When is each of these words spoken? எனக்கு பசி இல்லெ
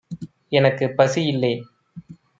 எனக்கு 0.51 0.85
பசி 0.89 1.21
இல்லெ 1.25 1.53